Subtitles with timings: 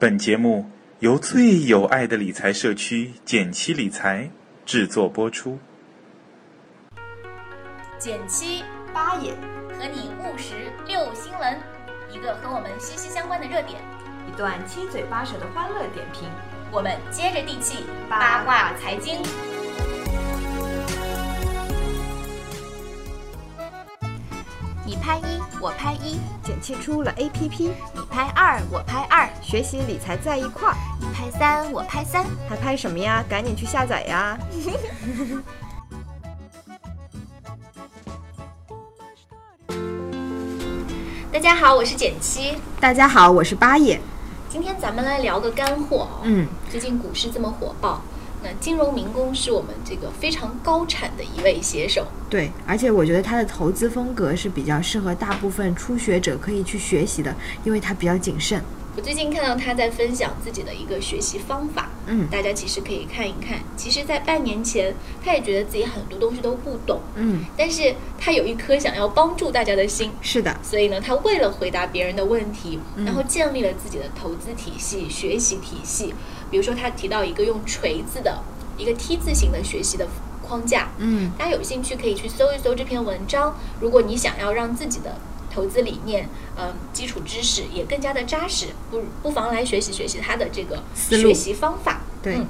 [0.00, 0.64] 本节目
[1.00, 4.30] 由最有爱的理财社区简七理财
[4.64, 5.58] 制作播出。
[7.98, 8.62] 减七
[8.94, 9.32] 八也
[9.76, 10.54] 和你务实
[10.86, 11.58] 六新闻，
[12.12, 13.80] 一个和我们息息相关的热点，
[14.28, 16.28] 一段七嘴八舌的欢乐点评。
[16.70, 19.20] 我们接着地气八卦财经。
[24.88, 30.74] 你拍一，我拍一，剪七出了 APP，你拍二，我拍二，学习理财在一块儿。
[30.98, 33.22] 你拍三，我拍三，还拍什么呀？
[33.28, 34.38] 赶紧去下载呀！
[41.30, 42.56] 大家好，我是简七。
[42.80, 44.00] 大家好，我是八爷。
[44.48, 46.08] 今天咱们来聊个干货。
[46.22, 48.00] 嗯，最近股市这么火爆，
[48.42, 52.06] 那金融民工是我们这个非常高产的一位写手。
[52.30, 57.34] 对，而且我觉得他的投资风格是比较适合大部分初学者可以去学习的，
[57.64, 58.62] 因为他比较谨慎。
[58.96, 63.56] 我最近看到他在分享自己的一个学习方法，嗯大家其实可以看一看。
[63.76, 64.92] 其实，在半年前，
[65.24, 76.12] 他也觉得自己很多东西都不懂，嗯，但是他有一颗想要帮助大家的心，是的，所以呢，他为了回答别人的问题，嗯然后建立了自己的投资体系、学习体系。
[76.50, 78.42] 比如说，他提到一个用锤子的
[78.76, 80.06] 一个 T 字形的学习的
[80.42, 83.56] 框架，嗯大家有兴趣可以去搜一搜这篇文章。
[83.80, 85.16] 如果你想要让自己的
[85.50, 92.00] 投资理念，嗯、基础知识也更加的扎实，不不妨来学习学习他的这个学习方法。
[92.22, 92.46] 对嗯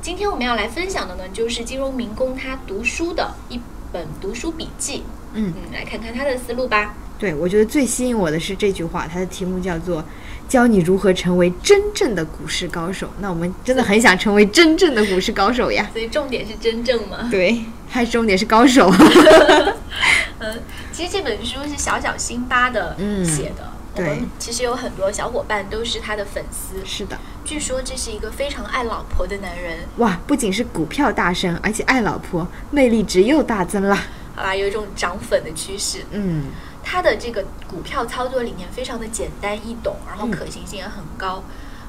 [0.00, 3.60] 今天我们要来分享的呢，就是金融民工他读书的一
[3.92, 5.02] 本读书笔记。
[5.34, 6.94] 嗯，嗯，来看看他的思路吧。
[7.18, 10.04] 对，我觉得最吸引我的是这句话，它的题目叫做
[10.48, 13.10] “教你如何成为真正的股市高手”。
[13.20, 15.90] 那我们真的很想成为真正的股市高手呀。
[15.92, 17.28] 所以重点是真正吗？
[17.28, 18.88] 对，还重点是高手。
[20.38, 23.72] 嗯，其实这本书是小小辛巴的嗯写的。
[23.94, 26.76] 我对们其实有很多小伙伴都是他的粉丝。
[26.84, 29.78] 是的，据说这是一个非常爱老婆的男人。
[29.96, 33.98] 哇，不仅是股票大神，而且爱老婆，魅力值又大增了。
[34.38, 36.04] 好吧，有一种涨粉的趋势。
[36.12, 36.46] 嗯
[36.90, 41.42] 他的这个股票操作理念非常的简单易懂，然后嗯可行性也很高。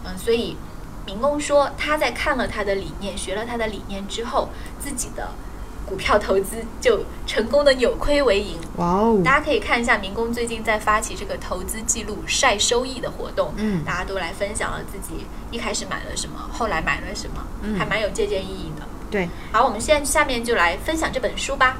[0.03, 0.57] 嗯，所以
[1.05, 5.29] 民工说他在看了他的理念，学了他的理念之后，自己的
[5.85, 8.57] 股票投资就成功的扭亏为盈。
[8.75, 18.85] 哇哦，大家可以看一下民工最近在发起这个投资记录晒收益的活动，嗯大家都来分享了自己一开始买了什么，后来买了什么，嗯还蛮有借鉴意义的。
[19.09, 21.77] 对，好，我们现在下面就来分享这本书吧。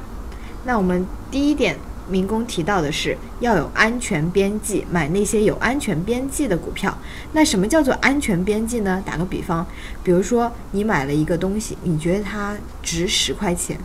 [0.64, 1.76] 那我们第一点，
[2.08, 6.96] 民工提到的是要有安全边际，买那些有安全边际的股票。
[7.32, 9.02] 那什么叫做安全边际呢？
[9.06, 9.66] 打个比方，
[10.02, 13.78] 比如说你买了一个东西，你觉得它值十块钱，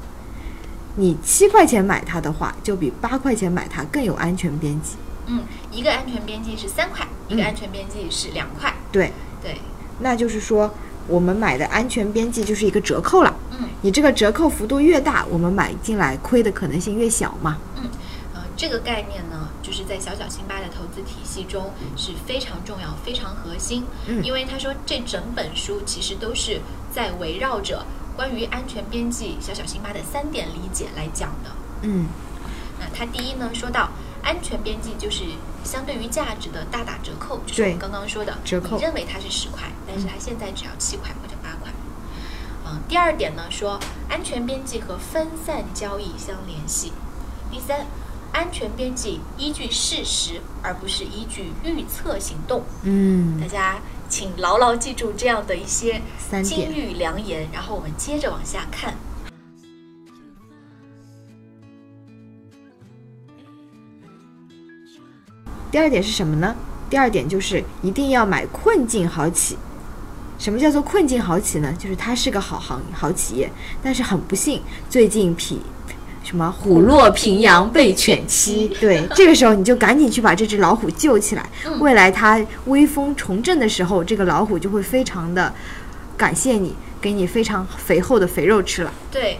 [0.95, 4.95] 你七块钱买它的话，就比八块钱买它更有安全边际。
[5.27, 8.73] 嗯，一个安全边际是三块，一个嗯安全边际是两块。
[8.91, 9.11] 对，
[9.41, 9.59] 对，
[9.99, 10.73] 那就是说
[11.07, 13.33] 我们买的安全边际就是一个折扣了。
[13.51, 17.57] 嗯你这个折扣幅度越大，我们买进来亏的可能性越小嘛。
[17.77, 17.83] 嗯，
[18.33, 23.85] 呃，这个概念呢，就是在小小辛巴的投资体系中是非常重要、非常核心。
[24.07, 26.61] 嗯因为他说这整本书其实都是
[26.91, 31.51] 在围绕着关于安全边际小小辛巴的三点理解来讲的。
[31.83, 32.07] 嗯
[32.79, 33.91] 那他第一呢，说到
[34.25, 35.23] 安全边际就是
[35.63, 41.71] 相对于价值的大打折扣，就是我们刚刚说的，折扣你认为它是十块，但是它现在只要七块或者八块。
[42.65, 46.91] 嗯，第二点呢，说安全边际和分散交易相联系。
[47.51, 47.85] 第三，
[48.33, 52.63] 安全边际依据事实，而不是依据预测行动。
[52.81, 56.43] 嗯大，家请牢牢记住这样的一些三。
[56.43, 58.95] 金玉良言，然后我们接着往下看。
[65.75, 66.55] 第二点是什么呢？
[66.89, 69.57] 第二点就是一定要买困境好企。
[70.39, 71.75] 什么叫做困境好企呢？
[71.77, 73.51] 就是它是个好行好企业，
[73.83, 75.59] 但是很不幸，最近匹
[76.23, 78.69] 什么虎落平阳被犬欺。
[78.79, 85.53] 对，这个时候你就赶紧去把这只老虎救起来，嗯未来它威风重振的时候，这个老虎就会非常的
[86.15, 88.93] 感谢你，给你非常肥厚的肥肉吃了。
[89.11, 89.39] 对，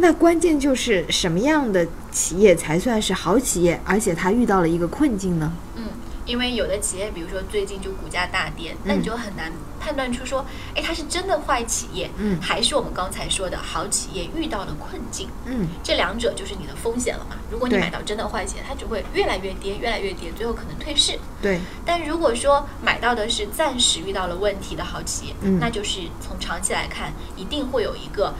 [0.00, 5.52] 那关键就是什么样的企业才算是好企业，而且它遇到了一个困境呢？
[5.76, 5.84] 嗯，
[6.24, 15.28] 因为有的企业，比如说最近就股价大跌，那你就很难判断出说，哎，它是真的坏企业，嗯还是我们刚才说的好企业遇到了困境？
[15.46, 17.36] 嗯，这两者就是你的风险了嘛。
[17.50, 21.18] 如果你买到真的坏企业，它只会越来越跌，越来越跌，最后可能退市。
[21.42, 28.34] 对，但如果说买到的是暂时遇到了问题的好企业，嗯那就是从长期来看，一定会有一个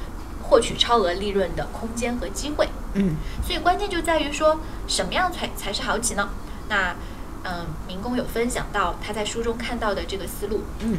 [0.48, 2.68] 获取超额利润的空间和机会。
[2.94, 3.16] 嗯
[3.46, 6.28] 所以关键就在于说什么样才才是好企呢？
[6.68, 6.94] 那
[7.44, 10.98] 嗯，民工有分享到他在书中看到的这个思路，嗯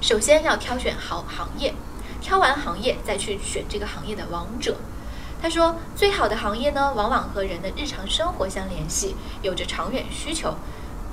[0.00, 1.74] 首先要挑选好行业，
[2.20, 4.76] 挑完行业再去选这个行业的王者。
[5.40, 10.54] 他说，最好的行业呢，往往和人的日常生活相联系，有着长远需求，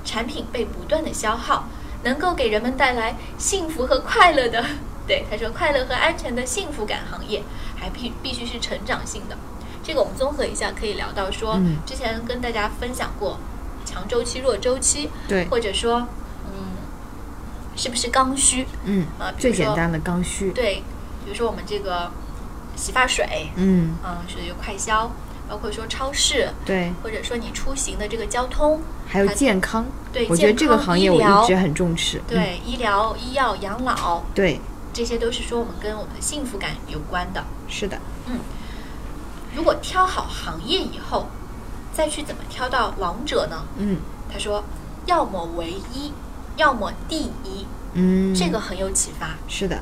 [0.04, 1.66] 产品被不断的消耗，
[2.02, 4.64] 能够给人们带来幸福和快乐的。
[5.06, 7.42] 对，他说，快乐和安全的幸福感行业，
[7.76, 9.36] 还必必须是成长性的。
[9.82, 13.38] 这个我们综合一下，可以聊到说，嗯之前跟大家分享过
[13.84, 16.08] 强周期、弱周期，对，或者说，
[16.52, 16.74] 嗯，
[17.76, 18.66] 是不是刚需？
[18.84, 20.82] 嗯啊，最简单的刚需，对，
[21.24, 22.10] 比如说我们这个
[22.74, 25.12] 洗发水，嗯嗯，是有快消，
[25.48, 34.60] 包括说超市，对，或者说你出行的这个交通，还有健康，对，我觉得这个行业我一直很重视，嗯对医疗、医药、养老，对，
[34.96, 37.44] 这些都是说我们跟我们的幸福感有关的。
[37.68, 37.98] 是的，
[38.28, 38.38] 嗯
[39.54, 41.26] 如果挑好行业以后，
[41.92, 43.66] 再去怎么挑到王者呢？
[43.76, 43.98] 嗯
[44.32, 44.64] 他说，
[45.04, 46.12] 要么唯一，
[46.56, 49.34] 要么第一，嗯，这个很有启发。
[49.46, 49.78] 是的，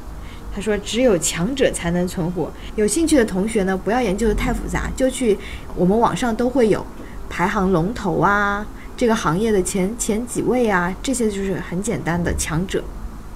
[0.53, 2.51] 他说只有强者才能存活。
[2.75, 5.39] 有兴趣的同学呢，不要研究的太复杂，就去
[5.77, 6.85] 我们网上都会有
[7.31, 8.67] 排行龙头啊，
[8.97, 12.83] 这个行业的前前几位啊，这些就是很简单的强者。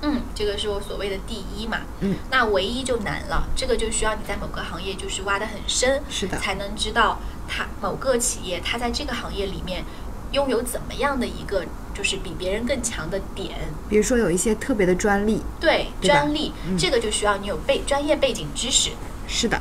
[0.02, 1.78] 嗯，这个是我所谓的第一嘛。
[2.00, 7.18] 嗯，那唯一就难了，这个就需要你在某个行业就是挖得很深，是的才能知道
[7.48, 9.84] 它某个企业它在这个行业里面
[10.32, 11.64] 拥有怎么样的一个
[11.94, 13.58] 就是比别人更强的点。
[13.88, 18.90] 比如说有一些特别的专利，对，对专利，嗯这个就需要你有背专业背景知识。
[19.26, 19.60] 是的。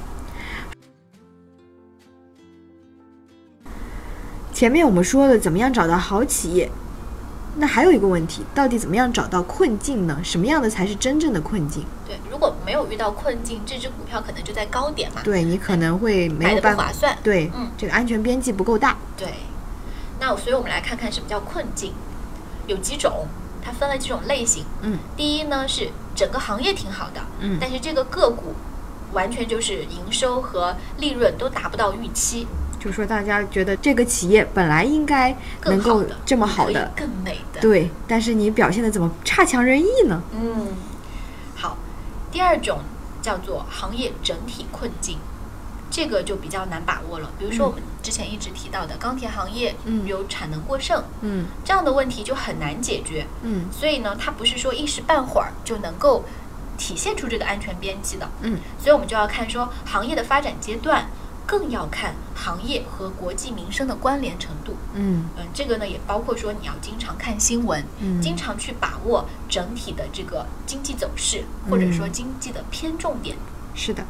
[4.54, 6.68] 前面我们说了怎么样找到好企业，
[7.60, 10.20] 那还有一个问题，到底怎么样找到困境呢？
[10.24, 11.84] 什么样的才是真正的困境？
[12.06, 17.18] 对，如果没有遇到困境，这只股票可能就在高点嘛，对你可能会没有办法，划算。
[17.24, 18.96] 对，嗯这个安全边际不够大。
[19.18, 19.34] 对，
[20.20, 21.94] 那所以我们来看看什么叫困境，
[22.68, 23.26] 有几种，
[23.64, 24.64] 它分了几种类型。
[24.84, 28.54] 嗯第一呢是整个行业挺好的，嗯但是这个个股
[29.14, 32.46] 完全就是营收和利润都达不到预期，
[32.80, 35.36] 就说大家觉得这个企业本来应该
[35.66, 37.60] 能够这么好的，更美的。
[37.60, 40.22] 对，但是你表现的怎么差强人意呢？
[40.34, 40.68] 嗯，
[41.56, 41.78] 好。
[42.32, 42.82] 第二种
[43.22, 45.18] 叫做行业整体困境，
[45.90, 47.32] 这个就比较难把握了。
[47.40, 53.26] 比如说嗯我们之前一直提到的钢铁行业，嗯有产能过剩嗯这样的问题就很难解决。
[53.42, 56.26] 嗯所以呢，它不是说一时半会儿就能够
[56.78, 58.30] 体现出这个安全边际的。
[58.42, 61.10] 嗯所以我们就要看说行业的发展阶段，
[61.48, 64.76] 更要看行业和国计民生的关联程度。
[64.94, 73.38] 嗯嗯，这个呢也包括说你要经常看新闻，嗯经常去把握整体的这个经济走势，或者说嗯经济的偏重点。
[73.74, 74.06] 是的。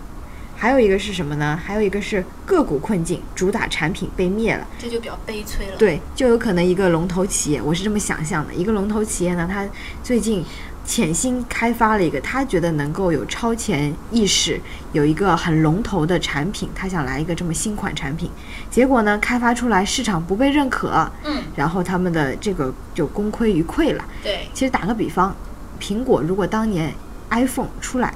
[0.59, 1.57] 还有一个是什么呢？
[1.63, 4.67] 还有一个是个股困境，主打产品被灭了。
[4.79, 9.63] 这就比较悲催了。，对，就有可能一个龙头企业，我是这么想象的，一个龙头企业呢，它
[10.03, 10.43] 最近
[10.83, 14.59] 潜心开发了一个，他觉得能够有超前意识，
[14.93, 18.31] 有一个很龙头的产品，他想来一个这么新款产品，
[18.71, 24.03] 结果呢，开发出来市场不被认可，嗯，然后他们的这个就功亏一篑了。
[24.23, 25.35] 对，其实打个比方，
[25.79, 26.91] 苹果如果当年
[27.29, 28.13] iPhone 出来，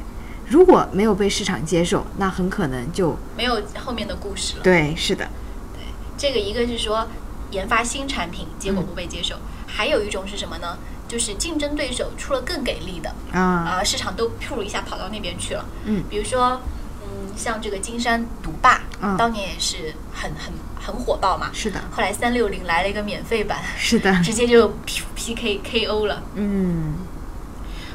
[0.51, 4.61] 如果没有被市场接受，那很可能就没有后面的故事了。
[4.61, 5.25] 对，是的，
[5.73, 5.81] 对
[6.17, 7.07] 这个一个是说
[7.51, 10.77] 研发新产品，结嗯果不被接受；还有一种是什么呢？
[11.07, 15.65] 就是竞争对手出了更给力的，啊，啊，市场都噗一下跑到那边去了。
[15.85, 16.61] 嗯比如说，
[17.01, 21.49] 嗯，像这个金山毒霸，嗯当年也是很很很火爆嘛。
[21.53, 26.95] 是的，后来三六零来了一个免费版，是的， 直接就 P P K K O 了嗯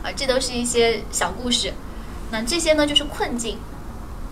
[0.02, 0.08] 啊！
[0.16, 1.74] 这都是一些小故事。
[2.30, 3.58] 那这些呢，就是困境。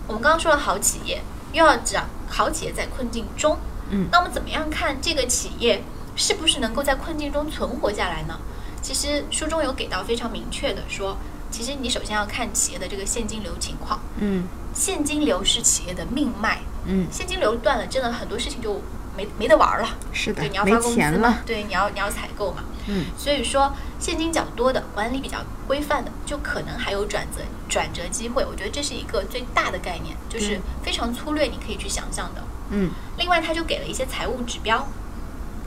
[0.06, 1.22] 我们刚刚说了好企业，
[1.52, 3.58] 又要讲好企业在困境中。
[3.90, 5.82] 嗯那我们怎么样看这个企业
[6.16, 8.38] 是不是能够在困境中存活下来呢？
[8.82, 11.16] 其实书中有给到非常明确的说，
[11.50, 18.80] 其实你首先要看企业的这个现金流情况，嗯现金流是企业的命脉，嗯，现金流断了，真的很多事情就
[19.16, 19.88] 没没得玩儿了。
[20.12, 22.64] 是的对，你要，发工资嘛对，你要你要采购嘛。
[22.88, 28.44] 嗯所以说，现金较多的、管理比较规范的，就可能还有转折转折机会。
[28.44, 32.42] 我觉得这是一个最大的概念，就是嗯非常粗略，你可以去想象的。
[32.70, 34.88] 嗯，另外，他就给了一些财务指标，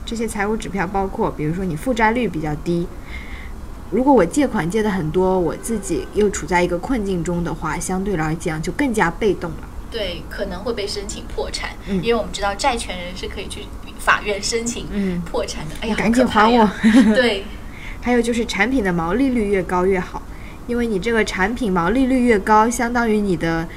[0.04, 2.86] 这些财务指标包括，比如说你负债率比较低。
[3.90, 9.68] 如果我借款借的很多，我自己又处在一个困境中的话，相对来讲就更加被动了。
[9.90, 13.62] 对，可能会被申请破产，嗯因为我们知道债权人是可以去
[14.08, 15.74] 法院申请嗯破产的。
[15.82, 16.70] 哎呀，赶紧还我！
[17.14, 17.44] 对，
[18.00, 20.22] 还有就是产品的毛利率越高越好，
[20.66, 23.68] 因为你这个产品毛利率越高，相当于你的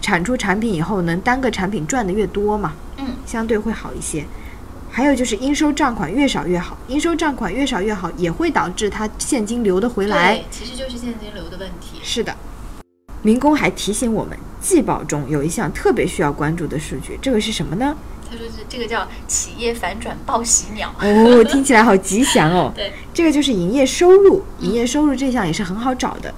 [0.00, 4.24] 产出产品以后能单个产品赚的越多嘛，嗯，相对会好一些。
[4.92, 10.36] 还有就是应收账款越少越好，应收账款越少越好，也会导致它现金流的回来。
[10.36, 11.98] 对，其实就是现金流的问题。
[12.04, 12.32] 是的，
[13.22, 17.96] 民工还提醒我们，季报中有一项特别需要关注的数据，这个是什么呢？
[18.32, 20.94] 他说是这个叫企业反转报喜鸟。
[20.98, 22.72] 哦，听起来好吉祥哦。
[22.74, 26.32] 对，这个就是营业收入，营业收入这项也是很好找的。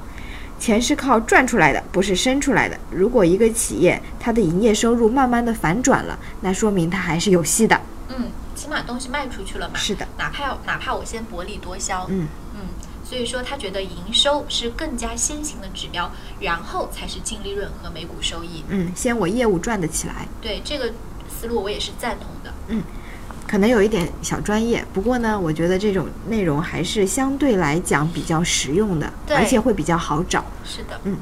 [0.59, 2.77] 钱是靠赚出来的，不是生出来的。
[2.91, 7.81] 如果一个企业它的营业收入慢慢的反转了，那说明它还是有戏的。
[8.09, 9.75] 嗯，起码东西卖出去了嘛。
[9.77, 12.07] 是的，哪怕哪怕我先薄利多销。
[12.09, 12.61] 嗯嗯，
[13.05, 16.11] 所以说他觉得营收是更加先行的指标，
[16.41, 18.65] 然后才是净利润和每股收益。
[18.69, 20.93] 嗯，先我业务赚得起来，对这个
[21.29, 22.53] 思路我也是赞同的。
[22.69, 22.83] 嗯
[23.47, 30.45] 可能有一点小专业，不过呢，我觉得这种内容还是相对来讲比较实用的，对而且会比较好找。
[30.65, 31.19] 是的，嗯，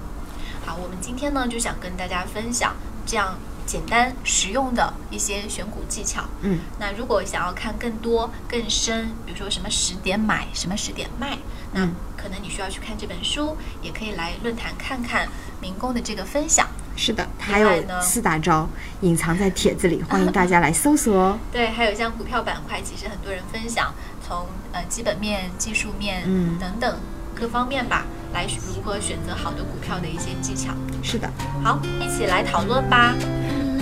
[0.64, 6.22] 好，我们今天呢就想跟大家分享这样简单实用的一些选股技巧。
[6.42, 11.36] 嗯，那如果想要看更多更深，比如说什么时点买，什么时点卖，
[11.72, 15.28] 那嗯可能你需要去看这本书，也可以来论坛看看
[15.60, 16.68] 民工的这个分享。
[16.96, 18.68] 是的，还有呢四大招
[19.00, 21.38] 隐藏在帖子里， 欢迎大家来搜索哦。
[21.50, 23.94] 对，还有像股票板块，其实很多人分享
[24.26, 26.98] 从呃基本面、技术面、嗯等等
[27.34, 30.72] 各方面吧，来如何选择好的股票的一些技巧。
[31.02, 31.28] 是的，
[31.64, 33.14] 好，一起来讨论吧，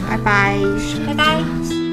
[0.08, 0.58] 拜拜。
[1.06, 1.89] 拜拜。